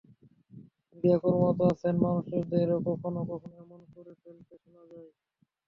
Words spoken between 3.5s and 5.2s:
এমন করে বলতে শোনা যায়।